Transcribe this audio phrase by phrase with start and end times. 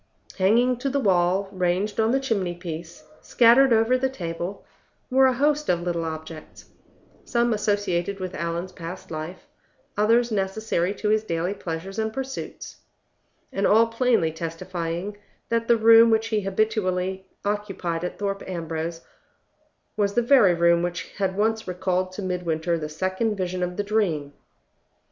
[0.39, 4.65] Hanging to the wall, ranged on the chimney piece, scattered over the table,
[5.11, 6.65] were a host of little objects,
[7.23, 9.45] some associated with Allan's past life,
[9.95, 12.77] others necessary to his daily pleasures and pursuits,
[13.53, 15.17] and all plainly testifying
[15.49, 19.01] that the room which he habitually occupied at Thorpe Ambrose
[19.95, 23.83] was the very room which had once recalled to Midwinter the second vision of the
[23.83, 24.33] dream.